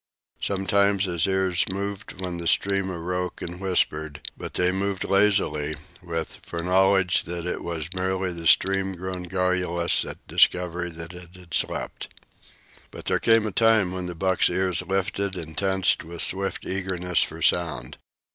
Sometimes 0.39 1.03
his 1.03 1.27
ears 1.27 1.63
moved 1.69 2.19
when 2.21 2.37
the 2.39 2.47
stream 2.47 2.89
awoke 2.89 3.39
and 3.39 3.59
whispered; 3.59 4.19
but 4.35 4.55
they 4.55 4.71
moved 4.71 5.03
lazily, 5.03 5.75
with 6.01 6.39
foreknowledge 6.41 7.25
that 7.25 7.45
it 7.45 7.63
was 7.63 7.93
merely 7.93 8.33
the 8.33 8.47
stream 8.47 8.95
grown 8.95 9.25
garrulous 9.25 10.03
at 10.03 10.25
discovery 10.25 10.89
that 10.89 11.13
it 11.13 11.35
had 11.35 11.53
slept. 11.53 12.07
But 12.89 13.05
there 13.05 13.19
came 13.19 13.45
a 13.45 13.51
time 13.51 13.91
when 13.91 14.07
the 14.07 14.15
buck's 14.15 14.49
ears 14.49 14.81
lifted 14.81 15.35
and 15.35 15.55
tensed 15.55 16.03
with 16.03 16.23
swift 16.23 16.65
eagerness 16.65 17.21
for 17.21 17.43
sound. 17.43 17.97